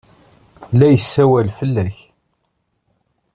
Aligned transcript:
La 0.77 0.87
yessawal 0.89 1.47
fell-ak. 1.57 1.97